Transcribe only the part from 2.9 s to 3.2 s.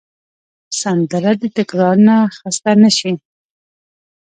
شي